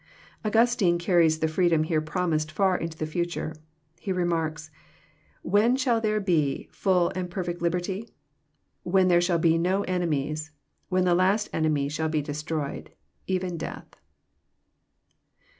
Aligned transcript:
Augustine 0.43 0.97
carries 0.97 1.41
the 1.41 1.47
freedom 1.47 1.83
here 1.83 2.01
promised 2.01 2.51
far 2.51 2.75
into 2.75 2.97
the 2.97 3.05
future. 3.05 3.53
He 3.99 4.11
remarks," 4.11 4.71
When 5.53 5.75
shall 5.75 6.01
there 6.01 6.19
be 6.19 6.67
fall 6.71 7.11
and 7.13 7.29
perfect 7.29 7.61
liberty? 7.61 8.09
When 8.81 9.09
there 9.09 9.21
shall 9.21 9.37
be 9.37 9.59
no 9.59 9.83
enemies, 9.83 10.49
when 10.89 11.05
the 11.05 11.13
last 11.13 11.53
ene 11.53 11.71
my 11.71 11.87
shall 11.87 12.09
be 12.09 12.23
destroyed, 12.23 12.89
even 13.27 13.57
death." 13.57 13.89